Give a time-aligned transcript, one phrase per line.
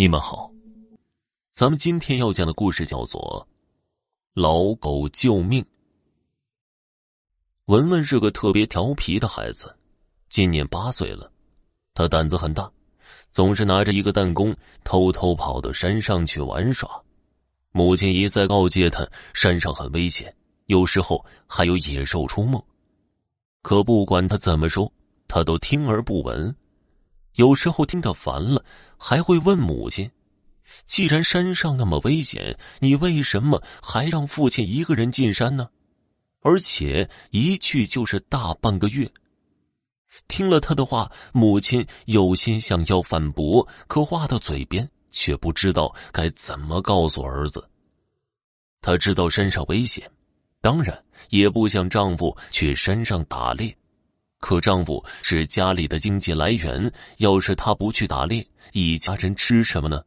[0.00, 0.48] 你们好，
[1.50, 3.44] 咱们今天要讲的故事叫做
[4.40, 5.60] 《老狗救命》。
[7.64, 9.74] 文文是个特别调皮的孩子，
[10.28, 11.28] 今年八岁了。
[11.94, 12.70] 他胆子很大，
[13.30, 16.88] 总是拿着一个弹弓偷偷跑到山上去玩耍。
[17.72, 19.04] 母亲一再告诫他，
[19.34, 20.32] 山上很危险，
[20.66, 22.64] 有时候还有野兽出没。
[23.62, 24.92] 可不管他怎么说，
[25.26, 26.54] 他都听而不闻。
[27.38, 28.64] 有时候听他烦了，
[28.98, 30.10] 还会问母亲
[30.84, 35.70] ：“既然山上那么危险，你为什么还让父亲一个人进山呢？
[36.40, 39.08] 而且一去就是大半个月。”
[40.26, 47.70] 听了他的话，母亲有心想要反驳，可话到嘴边却不知道该怎么告诉儿子。
[48.80, 50.10] 他知道山上危险，
[50.60, 53.76] 当然也不想丈夫去山上打猎。
[54.40, 60.02] 可丈夫是家里的经济来源，要是他不去打猎，一家人吃什么呢？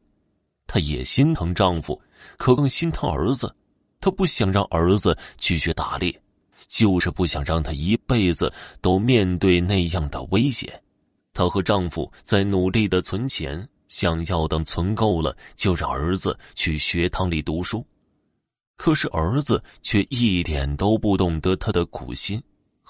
[0.67, 2.01] 她也心疼丈夫，
[2.37, 3.53] 可更心疼儿子。
[3.99, 6.17] 她不想让儿子去学打猎，
[6.67, 10.81] 就是不想让他一辈子都面对那样的危险。
[11.33, 17.85] 她和丈夫在努力的存钱，想要等存够了，就让儿子去学堂里读书。
[18.77, 22.41] 可是儿子却一点都不懂得她的苦心。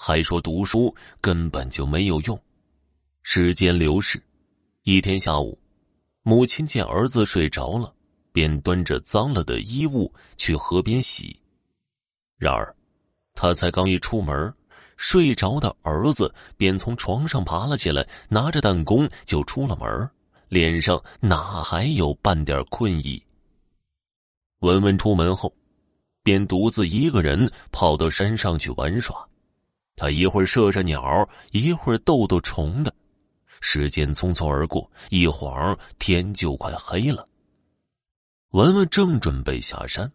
[0.04, 2.36] 还说读书根本就没有用。
[3.22, 4.20] 时间流逝，
[4.82, 5.56] 一天下午，
[6.24, 7.94] 母亲见儿子睡着了，
[8.32, 11.40] 便端着脏了的衣物去河边洗。
[12.40, 12.76] 然而，
[13.36, 14.52] 他才刚一出门，
[14.98, 20.10] 睡着的儿子便从床上爬了起来，拿着弹弓就出了门，
[20.50, 23.24] 脸上哪还有半点困意？
[24.62, 25.54] 文文出门后，
[26.24, 29.28] 便独自一个人跑到山上去玩耍。
[30.02, 32.92] 他一会儿射射鸟，一会儿逗逗虫的，
[33.60, 37.30] 时间匆匆而过，一晃天就快黑了。
[38.50, 40.12] 文文正准备下山，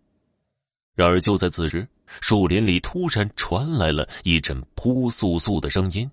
[0.96, 1.86] 然而就在此时，
[2.20, 6.10] 树林里突然传来了一阵扑簌簌的声音。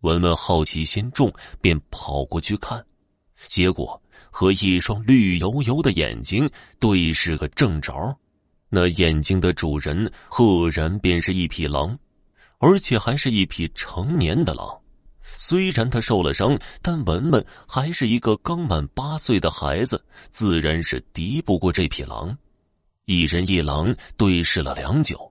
[0.00, 2.84] 文文好奇心重，便跑过去看，
[3.46, 4.02] 结果
[4.32, 7.92] 和一双绿油油的眼睛对视个正着。
[8.68, 11.96] 那眼睛的主人赫然便是一匹狼。
[12.66, 14.80] 而且还是一匹成年的狼，
[15.36, 22.34] 虽然他受了伤，但文文还是一个刚满八岁的孩子，自然是敌不过这匹狼。
[23.04, 25.30] 一人一狼对视了良久，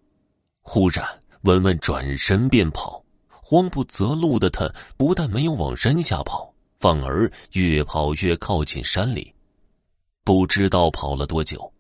[0.61, 1.03] 忽然
[1.41, 9.33] 文文转身便跑，慌不择路的他不但没有往山下跑，反而越跑越靠近山里，
[10.23, 11.72] 不知道跑了多久。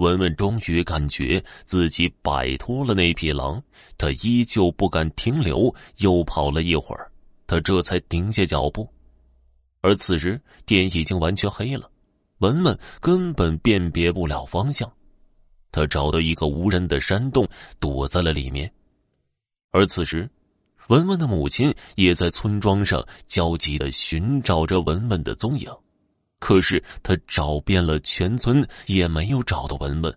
[0.00, 3.62] 文文终于感觉自己摆脱了那匹狼，
[3.98, 7.12] 他依旧不敢停留，又跑了一会儿，
[7.46, 8.88] 他这才停下脚步。
[9.82, 11.90] 而此时天已经完全黑了，
[12.38, 14.90] 文文根本辨别不了方向。
[15.70, 17.46] 他找到一个无人的山洞，
[17.78, 18.72] 躲在了里面。
[19.70, 20.26] 而此时，
[20.88, 25.70] 文文的母亲也在村庄上焦急的寻找着文文的踪影。
[26.40, 30.12] 可是他找遍了全村，也没有找到文文。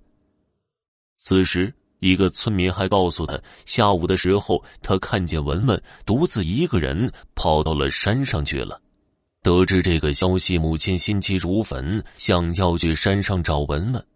[1.18, 8.82] 此时，一个村民还告诉他，下午的时候他看见文文独自一个人跑到了山上去了。
[9.42, 14.08] 得知这个消息，母亲心急如焚，想要去山上找文文。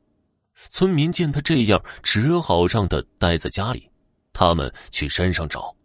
[0.69, 3.89] 村民见他这样，只好让他待在家里，
[4.33, 5.75] 他们去山上找。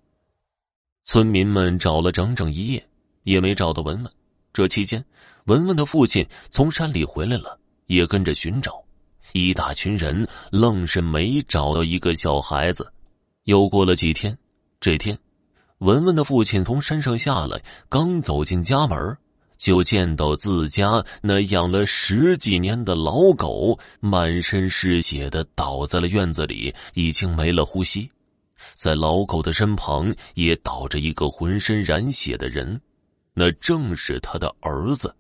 [1.04, 2.89] 村民们找了整整一夜，
[3.25, 4.12] 也没找到文文。
[4.53, 5.04] 这期间，
[5.47, 8.82] 文文的父亲从山里回来了，也跟着寻找。
[9.32, 12.92] 一大群人愣是没找到一个小孩子。
[13.44, 14.36] 又过了几天，
[14.78, 15.19] 这天，
[15.78, 19.16] 文文的父亲从山上下来，刚走进家门，
[19.56, 28.09] 就见到自家那养了十几年的老狗满身是血的倒在了院子里，已经没了呼吸。
[28.74, 32.80] 在老狗的身旁也倒着一个浑身染血的人。
[33.34, 35.12] 那正是他的儿子，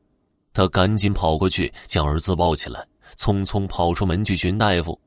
[0.52, 4.98] 他赶紧跑过去将儿子抱起来，匆匆跑出门去寻大夫。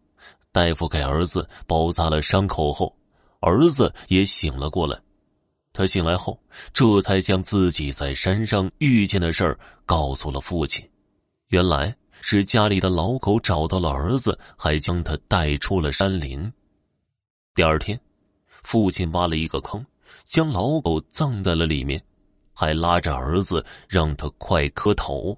[0.52, 2.96] 大夫给儿子包扎了伤口后，
[3.42, 4.98] 儿子也醒了过来。
[5.74, 6.40] 他醒来后，
[6.72, 10.90] 这才将自己在山上遇见的事儿告诉了父亲。
[11.50, 16.50] 原来是家里的老狗找到了儿子，还将他带出了山林。
[17.54, 18.00] 第二天，
[18.64, 19.86] 父亲挖了一个坑，
[20.24, 22.02] 将老狗葬在了里面。
[22.56, 25.38] 还拉着儿子让他快磕头。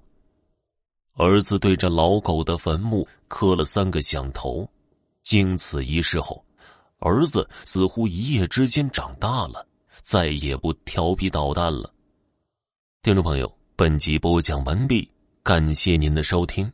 [1.14, 4.66] 儿子对着老狗的坟墓磕了三个响头。
[5.24, 6.42] 经此一事后，
[7.00, 9.66] 儿子似乎一夜之间长大了，
[10.00, 11.92] 再也不调皮捣蛋了。
[13.02, 15.10] 听众朋友，本集播讲完毕，
[15.42, 16.72] 感谢您的收听。